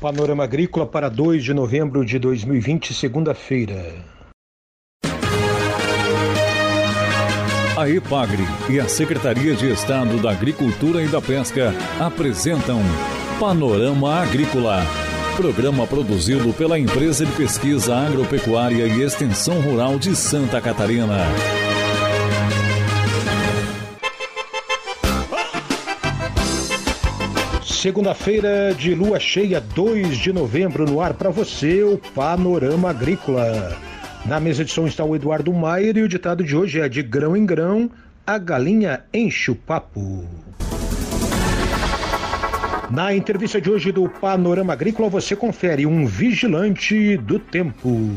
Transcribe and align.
Panorama 0.00 0.44
Agrícola 0.44 0.86
para 0.86 1.08
2 1.08 1.42
de 1.42 1.52
novembro 1.52 2.04
de 2.04 2.20
2020, 2.20 2.94
segunda-feira. 2.94 3.96
A 7.76 7.88
EPAGRE 7.88 8.44
e 8.70 8.78
a 8.78 8.88
Secretaria 8.88 9.56
de 9.56 9.70
Estado 9.72 10.16
da 10.22 10.30
Agricultura 10.30 11.02
e 11.02 11.08
da 11.08 11.20
Pesca 11.20 11.74
apresentam 11.98 12.80
Panorama 13.40 14.20
Agrícola, 14.22 14.82
programa 15.36 15.84
produzido 15.84 16.52
pela 16.52 16.78
Empresa 16.78 17.26
de 17.26 17.32
Pesquisa 17.32 17.96
Agropecuária 17.96 18.86
e 18.86 19.02
Extensão 19.02 19.60
Rural 19.60 19.98
de 19.98 20.14
Santa 20.14 20.60
Catarina. 20.60 21.16
Segunda-feira 27.78 28.74
de 28.76 28.92
lua 28.92 29.20
cheia, 29.20 29.60
2 29.60 30.18
de 30.18 30.32
novembro, 30.32 30.84
no 30.84 31.00
ar 31.00 31.14
para 31.14 31.30
você, 31.30 31.84
o 31.84 31.96
Panorama 31.96 32.90
Agrícola. 32.90 33.78
Na 34.26 34.40
mesa 34.40 34.64
de 34.64 34.72
som 34.72 34.88
está 34.88 35.04
o 35.04 35.14
Eduardo 35.14 35.52
Maier 35.52 35.96
e 35.96 36.02
o 36.02 36.08
ditado 36.08 36.42
de 36.42 36.56
hoje 36.56 36.80
é: 36.80 36.88
de 36.88 37.04
grão 37.04 37.36
em 37.36 37.46
grão, 37.46 37.88
a 38.26 38.36
galinha 38.36 39.04
enche 39.14 39.52
o 39.52 39.54
papo. 39.54 40.26
Na 42.90 43.14
entrevista 43.14 43.60
de 43.60 43.70
hoje 43.70 43.92
do 43.92 44.08
Panorama 44.08 44.72
Agrícola, 44.72 45.08
você 45.08 45.36
confere 45.36 45.86
um 45.86 46.04
vigilante 46.04 47.16
do 47.18 47.38
tempo. 47.38 48.10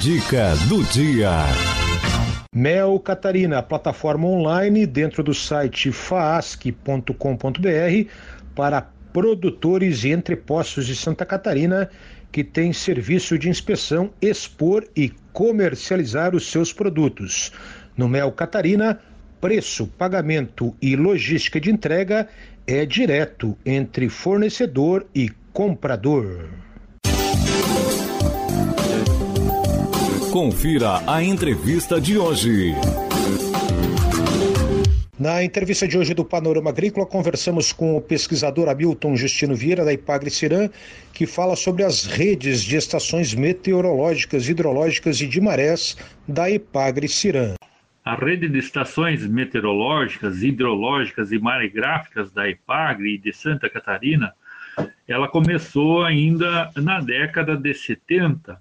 Dica 0.00 0.54
do 0.68 0.84
dia. 0.84 1.79
Mel 2.52 2.98
Catarina, 2.98 3.62
plataforma 3.62 4.26
online 4.26 4.84
dentro 4.84 5.22
do 5.22 5.32
site 5.32 5.92
faasc.com.br 5.92 7.14
para 8.56 8.82
produtores 9.12 10.02
e 10.02 10.10
entrepostos 10.10 10.84
de 10.84 10.96
Santa 10.96 11.24
Catarina 11.24 11.88
que 12.32 12.42
tem 12.42 12.72
serviço 12.72 13.38
de 13.38 13.48
inspeção, 13.48 14.10
expor 14.20 14.84
e 14.96 15.12
comercializar 15.32 16.34
os 16.34 16.50
seus 16.50 16.72
produtos. 16.72 17.52
No 17.96 18.08
Mel 18.08 18.32
Catarina, 18.32 18.98
preço, 19.40 19.86
pagamento 19.86 20.74
e 20.82 20.96
logística 20.96 21.60
de 21.60 21.70
entrega 21.70 22.28
é 22.66 22.84
direto 22.84 23.56
entre 23.64 24.08
fornecedor 24.08 25.06
e 25.14 25.30
comprador. 25.52 26.48
Confira 30.32 31.02
a 31.06 31.22
entrevista 31.22 32.00
de 32.00 32.16
hoje. 32.16 32.74
Na 35.18 35.44
entrevista 35.44 35.86
de 35.86 35.98
hoje 35.98 36.14
do 36.14 36.24
Panorama 36.24 36.70
Agrícola, 36.70 37.04
conversamos 37.04 37.74
com 37.74 37.96
o 37.96 38.00
pesquisador 38.00 38.70
Hamilton 38.70 39.16
Justino 39.16 39.54
Vieira, 39.54 39.84
da 39.84 39.92
Ipagre 39.92 40.30
Cirã, 40.30 40.70
que 41.12 41.26
fala 41.26 41.54
sobre 41.56 41.84
as 41.84 42.06
redes 42.06 42.62
de 42.62 42.76
estações 42.76 43.34
meteorológicas, 43.34 44.48
hidrológicas 44.48 45.20
e 45.20 45.26
de 45.26 45.40
marés 45.40 45.96
da 46.26 46.48
Ipagre 46.48 47.06
Cirã. 47.06 47.54
A 48.02 48.14
rede 48.14 48.48
de 48.48 48.58
estações 48.58 49.26
meteorológicas, 49.26 50.42
hidrológicas 50.42 51.32
e 51.32 51.38
maregráficas 51.38 52.32
da 52.32 52.48
Ipagre 52.48 53.14
e 53.14 53.18
de 53.18 53.30
Santa 53.32 53.68
Catarina, 53.68 54.32
ela 55.06 55.28
começou 55.28 56.02
ainda 56.02 56.70
na 56.76 57.00
década 57.00 57.56
de 57.56 57.74
70, 57.74 58.58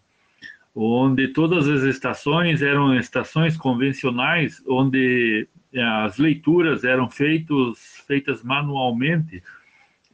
onde 0.82 1.28
todas 1.28 1.68
as 1.68 1.84
estações 1.84 2.62
eram 2.62 2.96
estações 2.96 3.58
convencionais, 3.58 4.64
onde 4.66 5.46
eh, 5.74 5.82
as 5.82 6.18
leituras 6.18 6.86
eram 6.86 7.10
feitos, 7.10 8.02
feitas 8.08 8.44
manualmente 8.44 9.44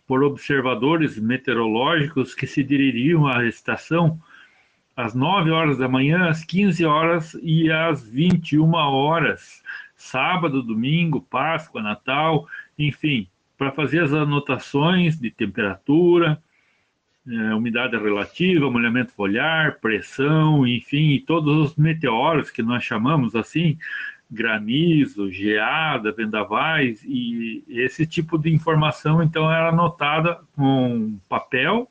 por 0.08 0.24
observadores 0.24 1.20
meteorológicos 1.20 2.34
que 2.34 2.48
se 2.48 2.64
dirigiam 2.64 3.28
à 3.28 3.46
estação 3.46 4.20
às 4.96 5.14
9 5.14 5.52
horas 5.52 5.78
da 5.78 5.88
manhã, 5.88 6.30
às 6.30 6.44
15 6.44 6.84
horas 6.84 7.38
e 7.44 7.70
às 7.70 8.08
21 8.08 8.74
horas, 8.74 9.62
sábado, 9.96 10.64
domingo, 10.64 11.22
Páscoa, 11.22 11.82
Natal, 11.82 12.48
enfim, 12.80 13.28
para 13.56 13.72
fazer 13.72 14.02
as 14.02 14.14
anotações 14.14 15.20
de 15.20 15.30
temperatura, 15.30 16.42
é, 17.28 17.54
umidade 17.54 17.98
relativa, 17.98 18.70
molhamento 18.70 19.12
foliar, 19.14 19.80
pressão, 19.80 20.66
enfim, 20.68 21.24
todos 21.26 21.72
os 21.72 21.76
meteoros 21.76 22.52
que 22.52 22.62
nós 22.62 22.84
chamamos 22.84 23.36
assim, 23.36 23.78
granizo, 24.30 25.32
geada, 25.32 26.12
vendavais, 26.12 27.04
e 27.04 27.64
esse 27.68 28.06
tipo 28.06 28.38
de 28.38 28.54
informação, 28.54 29.22
então, 29.24 29.52
era 29.52 29.70
anotada 29.70 30.40
com 30.56 31.18
papel, 31.30 31.90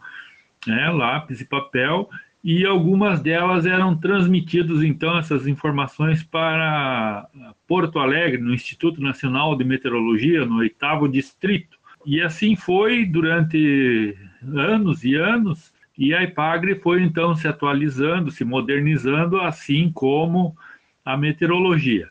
né, 0.67 0.91
lápis 0.91 1.41
e 1.41 1.45
papel, 1.45 2.09
e 2.43 2.67
algumas 2.67 3.21
delas 3.23 3.65
eram 3.65 3.97
transmitidas, 3.97 4.83
então, 4.83 5.17
essas 5.17 5.47
informações 5.47 6.23
para 6.23 7.27
Porto 7.67 7.99
Alegre, 7.99 8.41
no 8.41 8.53
Instituto 8.53 9.01
Nacional 9.01 9.57
de 9.57 9.65
Meteorologia, 9.65 10.45
no 10.45 10.59
oitavo 10.59 11.09
distrito. 11.09 11.79
E 12.05 12.21
assim 12.21 12.55
foi 12.55 13.07
durante 13.07 14.15
anos 14.57 15.05
e 15.05 15.15
anos, 15.15 15.73
e 15.97 16.13
a 16.13 16.23
IPAGRE 16.23 16.81
foi 16.81 17.03
então 17.03 17.37
se 17.37 17.47
atualizando, 17.47 18.31
se 18.31 18.45
modernizando, 18.45 19.41
assim 19.41 19.91
como 19.93 20.57
a 21.05 21.17
meteorologia. 21.17 22.09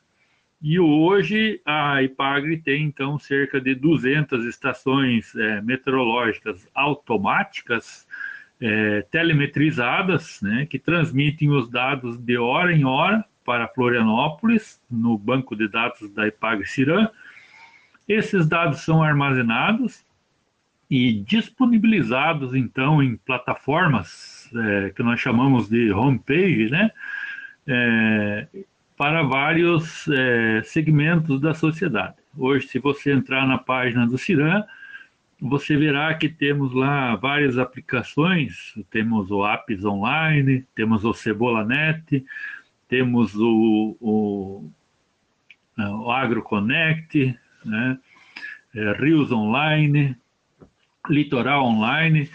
E 0.62 0.80
hoje 0.80 1.60
a 1.66 2.02
IPAGRE 2.02 2.62
tem 2.62 2.86
então 2.86 3.20
cerca 3.20 3.60
de 3.60 3.76
200 3.76 4.46
estações 4.46 5.36
é, 5.36 5.62
meteorológicas 5.62 6.66
automáticas, 6.74 8.08
é, 8.62 9.02
telemetrizadas, 9.12 10.40
né, 10.42 10.66
que 10.66 10.80
transmitem 10.80 11.50
os 11.50 11.70
dados 11.70 12.18
de 12.18 12.38
hora 12.38 12.72
em 12.72 12.86
hora 12.86 13.26
para 13.44 13.68
Florianópolis, 13.68 14.82
no 14.90 15.18
banco 15.18 15.54
de 15.54 15.68
dados 15.68 16.10
da 16.14 16.26
IPAGRE 16.28 16.66
Ciran. 16.66 17.10
Esses 18.08 18.48
dados 18.48 18.82
são 18.82 19.04
armazenados 19.04 20.06
e 20.94 21.12
disponibilizados 21.12 22.54
então 22.54 23.02
em 23.02 23.18
plataformas 23.18 24.48
é, 24.56 24.92
que 24.92 25.02
nós 25.02 25.20
chamamos 25.20 25.68
de 25.68 25.92
homepage, 25.92 26.70
né, 26.70 26.92
é, 27.66 28.48
para 28.96 29.24
vários 29.24 30.08
é, 30.08 30.62
segmentos 30.64 31.42
da 31.42 31.56
sociedade. 31.56 32.18
Hoje, 32.38 32.68
se 32.68 32.78
você 32.78 33.12
entrar 33.12 33.48
na 33.48 33.58
página 33.58 34.06
do 34.06 34.20
Ciran, 34.20 34.64
você 35.42 35.76
verá 35.76 36.14
que 36.14 36.30
temos 36.30 36.72
lá 36.76 37.16
várias 37.16 37.58
aplicações, 37.58 38.76
temos 38.92 39.32
o 39.32 39.44
Apps 39.48 39.84
Online, 39.84 40.64
temos 40.76 41.04
o 41.04 41.12
CebolaNet, 41.12 42.24
temos 42.88 43.34
o, 43.34 43.98
o, 44.00 44.72
o 45.76 46.12
AgroConnect, 46.12 47.36
né, 47.66 47.98
é, 48.76 48.92
Rios 48.94 49.32
Online, 49.32 50.16
Litoral 51.10 51.66
Online, 51.66 52.30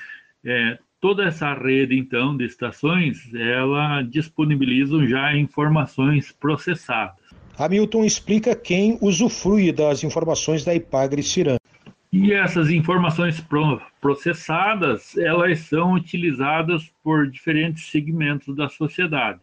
é, 0.45 0.79
toda 1.01 1.25
essa 1.25 1.55
rede 1.55 1.99
então 1.99 2.37
de 2.37 2.45
estações, 2.45 3.33
ela 3.35 4.03
disponibilizam 4.03 5.07
já 5.07 5.37
informações 5.37 6.33
processadas. 6.33 7.17
Hamilton 7.59 8.05
explica 8.05 8.55
quem 8.55 8.99
usufrui 9.01 9.73
das 9.73 10.05
informações 10.05 10.65
da 10.65 10.75
Ipagre 10.75 11.23
Ciran. 11.23 11.57
E 12.11 12.33
essas 12.33 12.71
informações 12.71 13.45
processadas, 14.01 15.17
elas 15.19 15.59
são 15.61 15.93
utilizadas 15.93 16.91
por 17.03 17.29
diferentes 17.29 17.91
segmentos 17.91 18.57
da 18.57 18.69
sociedade. 18.69 19.41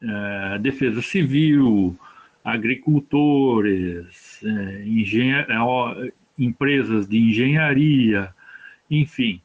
É, 0.00 0.58
defesa 0.60 1.02
civil, 1.02 1.98
agricultores, 2.44 4.40
é, 4.44 4.84
empresas 6.38 7.08
de 7.08 7.18
engenharia, 7.18 8.32
enfim, 8.90 9.40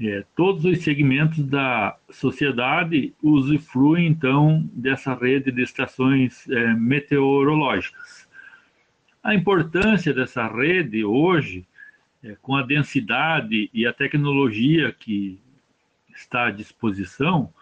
é, 0.00 0.24
todos 0.36 0.64
os 0.64 0.82
segmentos 0.82 1.44
da 1.46 1.96
sociedade 2.10 3.14
usufruem, 3.22 4.06
então, 4.06 4.68
dessa 4.72 5.14
rede 5.14 5.52
de 5.52 5.62
estações 5.62 6.48
é, 6.50 6.74
meteorológicas. 6.74 8.28
A 9.22 9.34
importância 9.34 10.12
dessa 10.12 10.46
rede 10.48 11.04
hoje, 11.04 11.64
é, 12.22 12.36
com 12.42 12.56
a 12.56 12.62
densidade 12.62 13.70
e 13.72 13.86
a 13.86 13.92
tecnologia 13.92 14.92
que 14.92 15.38
está 16.14 16.46
à 16.46 16.50
disposição, 16.50 17.52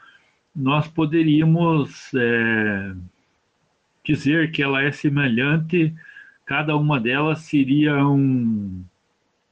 nós 0.55 0.89
poderíamos 0.89 2.13
é, 2.15 2.95
dizer 4.05 4.51
que 4.53 4.63
ela 4.63 4.83
é 4.83 4.91
semelhante, 4.91 5.95
cada 6.47 6.77
uma 6.77 6.99
delas 6.99 7.41
seria 7.41 8.07
um, 8.07 8.85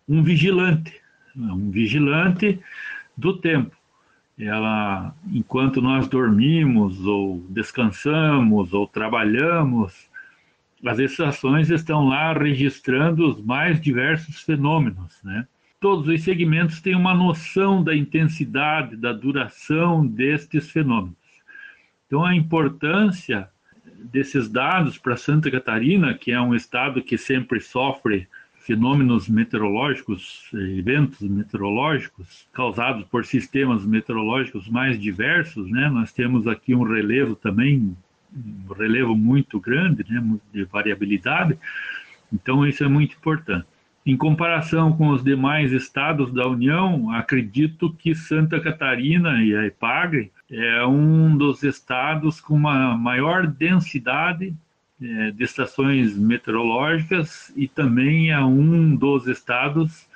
um 0.08 0.22
vigilante 0.22 0.99
um 1.36 1.70
vigilante 1.70 2.58
do 3.16 3.36
tempo. 3.36 3.76
Ela, 4.38 5.14
enquanto 5.30 5.82
nós 5.82 6.08
dormimos 6.08 7.04
ou 7.04 7.44
descansamos 7.50 8.72
ou 8.72 8.86
trabalhamos, 8.86 10.08
as 10.84 10.98
estações 10.98 11.68
estão 11.70 12.08
lá 12.08 12.32
registrando 12.32 13.28
os 13.28 13.42
mais 13.44 13.80
diversos 13.80 14.40
fenômenos, 14.40 15.18
né? 15.22 15.46
todos 15.80 16.06
os 16.06 16.22
segmentos 16.22 16.80
têm 16.80 16.94
uma 16.94 17.14
noção 17.14 17.82
da 17.82 17.96
intensidade, 17.96 18.96
da 18.96 19.12
duração 19.12 20.06
destes 20.06 20.70
fenômenos. 20.70 21.16
Então, 22.06 22.24
a 22.24 22.34
importância 22.34 23.48
desses 24.04 24.48
dados 24.48 24.98
para 24.98 25.16
Santa 25.16 25.50
Catarina, 25.50 26.14
que 26.14 26.32
é 26.32 26.40
um 26.40 26.54
estado 26.54 27.02
que 27.02 27.16
sempre 27.16 27.60
sofre 27.60 28.28
fenômenos 28.70 29.28
meteorológicos, 29.28 30.48
eventos 30.54 31.20
meteorológicos 31.22 32.46
causados 32.52 33.04
por 33.06 33.26
sistemas 33.26 33.84
meteorológicos 33.84 34.68
mais 34.68 34.96
diversos, 34.96 35.68
né? 35.68 35.90
Nós 35.90 36.12
temos 36.12 36.46
aqui 36.46 36.72
um 36.72 36.84
relevo 36.84 37.34
também, 37.34 37.96
um 38.32 38.72
relevo 38.72 39.16
muito 39.16 39.58
grande, 39.58 40.04
né? 40.08 40.22
De 40.52 40.62
variabilidade. 40.62 41.58
Então 42.32 42.64
isso 42.64 42.84
é 42.84 42.88
muito 42.88 43.16
importante. 43.16 43.66
Em 44.06 44.16
comparação 44.16 44.96
com 44.96 45.08
os 45.08 45.24
demais 45.24 45.72
estados 45.72 46.32
da 46.32 46.46
União, 46.46 47.10
acredito 47.10 47.92
que 47.98 48.14
Santa 48.14 48.60
Catarina 48.60 49.42
e 49.42 49.52
a 49.52 49.66
IPAGRE 49.66 50.30
é 50.48 50.86
um 50.86 51.36
dos 51.36 51.64
estados 51.64 52.40
com 52.40 52.54
uma 52.54 52.96
maior 52.96 53.48
densidade 53.48 54.54
é, 55.02 55.30
de 55.30 55.44
estações 55.44 56.16
meteorológicas 56.16 57.52
e 57.56 57.66
também 57.66 58.30
é 58.30 58.38
um 58.38 58.94
dos 58.94 59.26
estados 59.26 60.06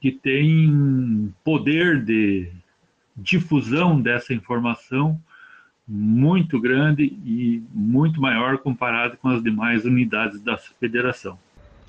que 0.00 0.10
tem 0.10 1.32
poder 1.44 2.04
de 2.04 2.50
difusão 3.16 4.00
dessa 4.00 4.34
informação 4.34 5.20
muito 5.88 6.60
grande 6.60 7.04
e 7.04 7.62
muito 7.72 8.20
maior 8.20 8.58
comparado 8.58 9.16
com 9.16 9.28
as 9.28 9.42
demais 9.42 9.84
unidades 9.84 10.40
da 10.40 10.58
federação. 10.58 11.38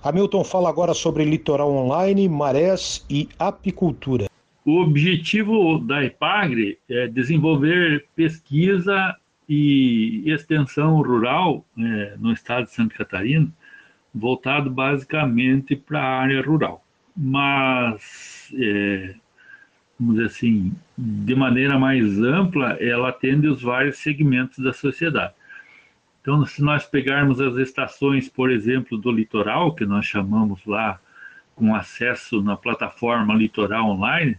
Hamilton 0.03 0.43
fala 0.43 0.69
agora 0.69 0.93
sobre 0.93 1.25
litoral 1.25 1.71
online, 1.71 2.29
marés 2.29 3.03
e 3.09 3.27
apicultura. 3.39 4.27
O 4.63 4.81
objetivo 4.81 5.79
da 5.79 6.03
IPAGRE 6.03 6.77
é 6.89 7.07
desenvolver 7.07 8.05
pesquisa 8.15 9.15
e 9.47 10.23
extensão 10.25 11.01
rural 11.01 11.65
é, 11.77 12.15
no 12.19 12.33
estado 12.33 12.65
de 12.65 12.71
Santa 12.71 12.95
Catarina, 12.95 13.47
voltado 14.13 14.69
basicamente 14.69 15.75
para 15.75 16.01
a 16.01 16.21
área 16.21 16.41
rural. 16.41 16.83
Mas, 17.15 18.53
é, 18.55 19.15
vamos 19.99 20.15
dizer 20.15 20.27
assim, 20.27 20.73
de 20.97 21.35
maneira 21.35 21.79
mais 21.79 22.19
ampla, 22.19 22.73
ela 22.79 23.09
atende 23.09 23.47
os 23.47 23.61
vários 23.61 23.97
segmentos 23.99 24.59
da 24.59 24.73
sociedade. 24.73 25.33
Então, 26.21 26.45
se 26.45 26.61
nós 26.61 26.85
pegarmos 26.85 27.39
as 27.39 27.55
estações, 27.55 28.27
por 28.27 28.51
exemplo, 28.51 28.97
do 28.97 29.11
litoral, 29.11 29.73
que 29.73 29.85
nós 29.85 30.05
chamamos 30.05 30.59
lá 30.65 30.99
com 31.55 31.73
acesso 31.73 32.41
na 32.43 32.57
plataforma 32.57 33.33
Litoral 33.33 33.89
Online, 33.89 34.37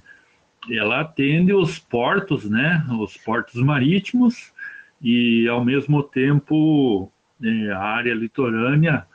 ela 0.70 1.00
atende 1.00 1.52
os 1.54 1.78
portos, 1.78 2.48
né, 2.48 2.84
os 3.00 3.16
portos 3.16 3.54
marítimos 3.62 4.52
e 5.00 5.46
ao 5.48 5.64
mesmo 5.64 6.02
tempo 6.02 7.10
é, 7.42 7.70
a 7.72 7.80
área 7.80 8.14
litorânea 8.14 9.06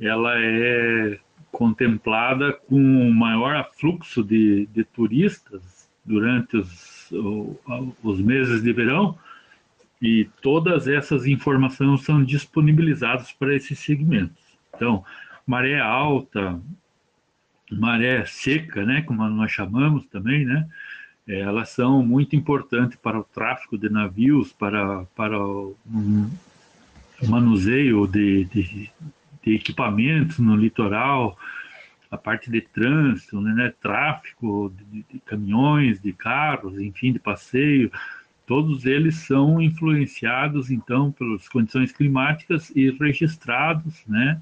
ela 0.00 0.34
é 0.36 1.18
contemplada 1.50 2.52
com 2.52 3.10
maior 3.10 3.56
afluxo 3.56 4.24
de, 4.24 4.66
de 4.66 4.84
turistas 4.84 5.88
durante 6.04 6.56
os, 6.56 7.12
os 8.02 8.20
meses 8.20 8.62
de 8.62 8.72
verão 8.72 9.16
e 10.00 10.28
todas 10.40 10.88
essas 10.88 11.26
informações 11.26 12.02
são 12.02 12.24
disponibilizadas 12.24 13.32
para 13.32 13.54
esses 13.54 13.78
segmentos. 13.78 14.42
Então, 14.74 15.04
maré 15.46 15.78
alta, 15.78 16.60
maré 17.70 18.24
seca, 18.24 18.84
né, 18.84 19.02
como 19.02 19.26
nós 19.28 19.52
chamamos 19.52 20.04
também, 20.06 20.44
né, 20.44 20.68
elas 21.26 21.70
são 21.70 22.04
muito 22.04 22.34
importantes 22.34 22.98
para 22.98 23.18
o 23.18 23.24
tráfego 23.24 23.78
de 23.78 23.88
navios, 23.88 24.52
para, 24.52 25.04
para 25.16 25.38
o 25.38 25.76
manuseio 27.28 28.06
de, 28.06 28.44
de, 28.46 28.90
de 29.42 29.54
equipamentos 29.54 30.38
no 30.38 30.56
litoral, 30.56 31.38
a 32.10 32.18
parte 32.18 32.50
de 32.50 32.60
trânsito, 32.60 33.40
né, 33.40 33.54
né 33.54 33.72
tráfego 33.80 34.74
de, 34.90 35.04
de, 35.10 35.20
caminhões, 35.20 36.00
de 36.00 36.12
carros, 36.12 36.78
enfim, 36.78 37.12
de 37.12 37.18
passeio, 37.18 37.90
todos 38.46 38.84
eles 38.84 39.16
são 39.16 39.62
influenciados 39.62 40.70
então 40.70 41.12
pelas 41.12 41.48
condições 41.48 41.92
climáticas 41.92 42.70
e 42.74 42.90
registrados, 42.90 44.04
né, 44.06 44.40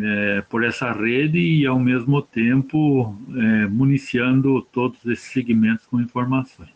é, 0.00 0.42
por 0.42 0.64
essa 0.64 0.92
rede 0.92 1.38
e, 1.38 1.66
ao 1.66 1.78
mesmo 1.78 2.22
tempo, 2.22 3.16
é, 3.36 3.66
municiando 3.66 4.62
todos 4.72 5.04
esses 5.06 5.32
segmentos 5.32 5.86
com 5.86 6.00
informações. 6.00 6.70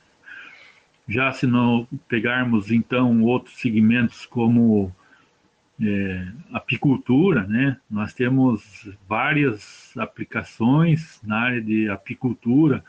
Já 1.08 1.32
se 1.32 1.46
não 1.46 1.86
pegarmos, 2.08 2.72
então, 2.72 3.22
outros 3.22 3.56
segmentos 3.58 4.26
como 4.26 4.92
é, 5.80 6.26
apicultura, 6.52 7.46
né? 7.46 7.76
Nós 7.88 8.12
temos 8.12 8.88
várias 9.08 9.96
aplicações 9.96 11.20
na 11.22 11.38
área 11.38 11.62
de 11.62 11.88
apicultura, 11.88 12.84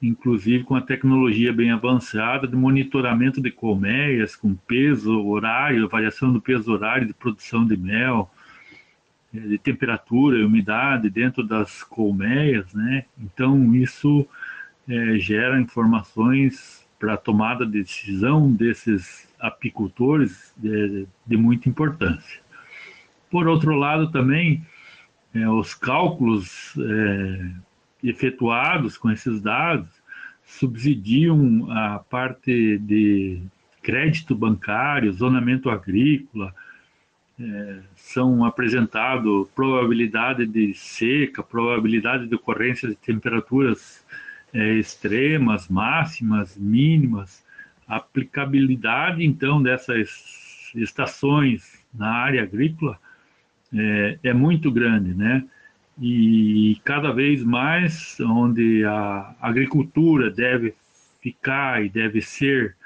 inclusive 0.00 0.64
com 0.64 0.76
a 0.76 0.80
tecnologia 0.80 1.52
bem 1.52 1.72
avançada 1.72 2.46
de 2.46 2.56
monitoramento 2.56 3.40
de 3.40 3.50
colmeias, 3.50 4.34
com 4.34 4.54
peso, 4.54 5.26
horário, 5.26 5.88
variação 5.88 6.32
do 6.32 6.40
peso 6.40 6.72
horário 6.72 7.06
de 7.06 7.12
produção 7.12 7.66
de 7.66 7.76
mel, 7.76 8.30
de 9.32 9.58
temperatura 9.58 10.38
e 10.38 10.44
umidade 10.44 11.10
dentro 11.10 11.42
das 11.42 11.82
colmeias, 11.82 12.72
né? 12.72 13.04
Então 13.18 13.74
isso 13.74 14.26
é, 14.88 15.18
gera 15.18 15.60
informações 15.60 16.86
para 16.98 17.14
a 17.14 17.18
tomada 17.18 17.64
de 17.64 17.72
decisão 17.72 18.50
desses 18.52 19.28
apicultores 19.38 20.52
de, 20.56 21.06
de 21.26 21.36
muita 21.36 21.68
importância. 21.68 22.40
Por 23.30 23.46
outro 23.46 23.74
lado, 23.76 24.10
também 24.10 24.66
é, 25.34 25.48
os 25.48 25.74
cálculos 25.74 26.74
é, 26.78 27.50
efetuados 28.02 28.96
com 28.96 29.10
esses 29.10 29.40
dados 29.40 29.88
subsidiam 30.44 31.70
a 31.70 31.98
parte 31.98 32.78
de 32.78 33.42
crédito 33.82 34.34
bancário, 34.34 35.12
zonamento 35.12 35.68
agrícola, 35.68 36.54
são 37.94 38.44
apresentados 38.44 39.48
probabilidade 39.54 40.46
de 40.46 40.74
seca, 40.74 41.42
probabilidade 41.42 42.26
de 42.26 42.34
ocorrência 42.34 42.88
de 42.88 42.96
temperaturas 42.96 44.04
é, 44.52 44.74
extremas, 44.74 45.68
máximas, 45.68 46.56
mínimas, 46.56 47.44
aplicabilidade 47.86 49.24
então 49.24 49.62
dessas 49.62 50.72
estações 50.74 51.84
na 51.94 52.10
área 52.10 52.42
agrícola 52.42 52.98
é, 53.72 54.18
é 54.22 54.32
muito 54.32 54.70
grande, 54.70 55.14
né? 55.14 55.44
E 56.00 56.80
cada 56.84 57.12
vez 57.12 57.42
mais 57.42 58.18
onde 58.20 58.84
a 58.84 59.34
agricultura 59.40 60.30
deve 60.30 60.74
ficar 61.20 61.84
e 61.84 61.88
deve 61.88 62.20
ser 62.20 62.76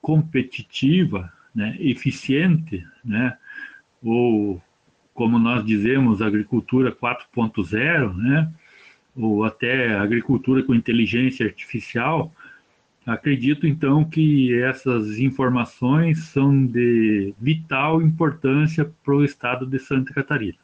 competitiva, 0.00 1.32
né, 1.54 1.76
eficiente, 1.80 2.86
né, 3.04 3.36
ou 4.04 4.60
como 5.14 5.38
nós 5.38 5.64
dizemos, 5.64 6.20
agricultura 6.20 6.92
4.0, 6.92 8.14
né? 8.16 8.52
ou 9.16 9.44
até 9.44 9.94
agricultura 9.94 10.62
com 10.62 10.74
inteligência 10.74 11.46
artificial, 11.46 12.32
acredito 13.06 13.66
então 13.66 14.04
que 14.04 14.52
essas 14.60 15.18
informações 15.18 16.24
são 16.24 16.66
de 16.66 17.32
vital 17.40 18.02
importância 18.02 18.90
para 19.04 19.14
o 19.14 19.24
estado 19.24 19.66
de 19.66 19.78
Santa 19.78 20.12
Catarina. 20.12 20.58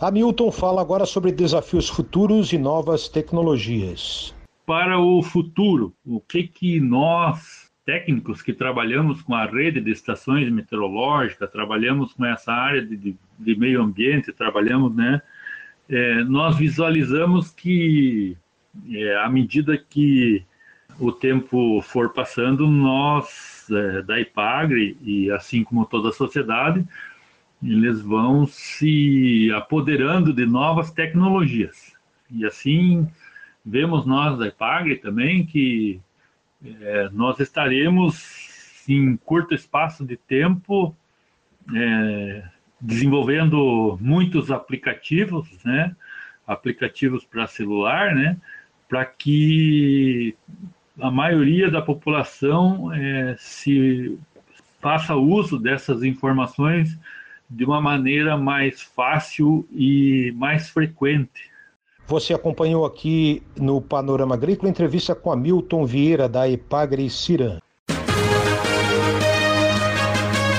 Hamilton 0.00 0.50
fala 0.50 0.80
agora 0.80 1.06
sobre 1.06 1.32
desafios 1.32 1.88
futuros 1.88 2.52
e 2.52 2.58
novas 2.58 3.08
tecnologias. 3.08 4.34
Para 4.66 4.98
o 4.98 5.22
futuro, 5.22 5.92
o 6.04 6.20
que 6.20 6.44
que 6.46 6.80
nós 6.80 7.67
técnicos 7.88 8.42
que 8.42 8.52
trabalhamos 8.52 9.22
com 9.22 9.34
a 9.34 9.46
rede 9.46 9.80
de 9.80 9.90
estações 9.90 10.52
meteorológicas, 10.52 11.50
trabalhamos 11.50 12.12
com 12.12 12.22
essa 12.26 12.52
área 12.52 12.84
de, 12.84 12.94
de, 12.94 13.16
de 13.38 13.56
meio 13.56 13.80
ambiente, 13.80 14.30
trabalhamos, 14.30 14.94
né? 14.94 15.22
É, 15.88 16.22
nós 16.24 16.54
visualizamos 16.58 17.50
que, 17.50 18.36
é, 18.90 19.16
à 19.16 19.30
medida 19.30 19.78
que 19.78 20.44
o 21.00 21.10
tempo 21.10 21.80
for 21.80 22.12
passando, 22.12 22.66
nós, 22.66 23.66
é, 23.70 24.02
da 24.02 24.20
IPAGRE, 24.20 24.98
e 25.00 25.30
assim 25.30 25.64
como 25.64 25.86
toda 25.86 26.10
a 26.10 26.12
sociedade, 26.12 26.86
eles 27.62 28.02
vão 28.02 28.46
se 28.46 29.50
apoderando 29.56 30.34
de 30.34 30.44
novas 30.44 30.90
tecnologias. 30.90 31.94
E 32.30 32.44
assim, 32.44 33.08
vemos 33.64 34.04
nós 34.04 34.38
da 34.38 34.46
IPAGRE 34.46 34.96
também 34.96 35.46
que 35.46 36.02
é, 36.64 37.08
nós 37.12 37.38
estaremos, 37.40 38.84
em 38.88 39.16
curto 39.16 39.54
espaço 39.54 40.04
de 40.04 40.16
tempo, 40.16 40.96
é, 41.74 42.42
desenvolvendo 42.80 43.98
muitos 44.00 44.50
aplicativos, 44.50 45.48
né? 45.64 45.94
aplicativos 46.46 47.24
para 47.24 47.46
celular, 47.46 48.14
né? 48.14 48.36
para 48.88 49.04
que 49.04 50.34
a 51.00 51.10
maioria 51.10 51.70
da 51.70 51.82
população 51.82 52.92
é, 52.92 53.36
se 53.38 54.18
faça 54.80 55.14
uso 55.14 55.58
dessas 55.58 56.02
informações 56.02 56.98
de 57.50 57.64
uma 57.64 57.80
maneira 57.80 58.36
mais 58.36 58.82
fácil 58.82 59.66
e 59.72 60.32
mais 60.36 60.68
frequente. 60.70 61.50
Você 62.08 62.32
acompanhou 62.32 62.86
aqui 62.86 63.42
no 63.54 63.82
Panorama 63.82 64.34
Agrícola 64.34 64.70
entrevista 64.70 65.14
com 65.14 65.30
Hamilton 65.30 65.84
Vieira, 65.84 66.26
da 66.26 66.48
Epagre 66.48 67.10
Ciran. 67.10 67.58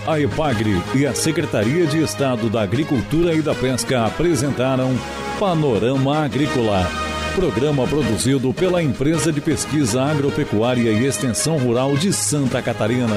A 0.06 0.20
Epagre 0.20 0.72
e 0.96 1.08
a 1.08 1.15
Secretaria 1.15 1.88
de 1.88 2.03
Estado 2.03 2.51
da 2.51 2.62
Agricultura 2.62 3.34
e 3.34 3.41
da 3.41 3.56
Pesca 3.56 4.06
apresentaram 4.06 4.91
Panorama 5.39 6.20
Agrícola, 6.20 6.86
programa 7.34 7.88
produzido 7.88 8.53
pela 8.53 8.82
Empresa 8.84 9.32
de 9.32 9.41
Pesquisa 9.41 10.03
Agropecuária 10.03 10.91
e 10.91 11.06
Extensão 11.06 11.58
Rural 11.58 11.98
de 11.98 12.13
Santa 12.13 12.62
Catarina. 12.62 13.15